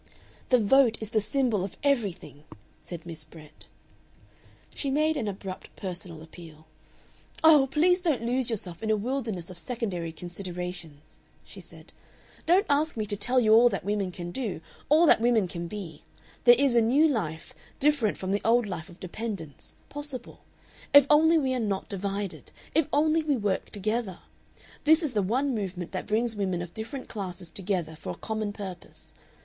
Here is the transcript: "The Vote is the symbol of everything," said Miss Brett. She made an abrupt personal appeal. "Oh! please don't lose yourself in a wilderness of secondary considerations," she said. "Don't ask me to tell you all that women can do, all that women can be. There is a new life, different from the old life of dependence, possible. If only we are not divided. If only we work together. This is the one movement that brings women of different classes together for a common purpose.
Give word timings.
"The 0.49 0.57
Vote 0.57 0.97
is 0.99 1.11
the 1.11 1.21
symbol 1.21 1.63
of 1.63 1.77
everything," 1.83 2.43
said 2.81 3.05
Miss 3.05 3.23
Brett. 3.23 3.67
She 4.73 4.89
made 4.89 5.15
an 5.15 5.27
abrupt 5.27 5.69
personal 5.75 6.23
appeal. 6.23 6.65
"Oh! 7.43 7.67
please 7.69 8.01
don't 8.01 8.23
lose 8.23 8.49
yourself 8.49 8.81
in 8.81 8.89
a 8.89 8.97
wilderness 8.97 9.51
of 9.51 9.59
secondary 9.59 10.11
considerations," 10.11 11.19
she 11.45 11.61
said. 11.61 11.93
"Don't 12.47 12.65
ask 12.67 12.97
me 12.97 13.05
to 13.05 13.15
tell 13.15 13.39
you 13.39 13.53
all 13.53 13.69
that 13.69 13.83
women 13.83 14.11
can 14.11 14.31
do, 14.31 14.59
all 14.89 15.05
that 15.05 15.21
women 15.21 15.47
can 15.47 15.67
be. 15.67 16.01
There 16.45 16.55
is 16.57 16.75
a 16.75 16.81
new 16.81 17.07
life, 17.07 17.53
different 17.79 18.17
from 18.17 18.31
the 18.31 18.41
old 18.43 18.65
life 18.65 18.89
of 18.89 18.99
dependence, 18.99 19.75
possible. 19.89 20.39
If 20.95 21.05
only 21.11 21.37
we 21.37 21.53
are 21.53 21.59
not 21.59 21.89
divided. 21.89 22.49
If 22.73 22.87
only 22.91 23.21
we 23.21 23.37
work 23.37 23.69
together. 23.69 24.17
This 24.83 25.03
is 25.03 25.13
the 25.13 25.21
one 25.21 25.53
movement 25.53 25.91
that 25.91 26.07
brings 26.07 26.35
women 26.35 26.63
of 26.63 26.73
different 26.73 27.07
classes 27.07 27.51
together 27.51 27.95
for 27.95 28.09
a 28.09 28.15
common 28.15 28.51
purpose. 28.51 29.13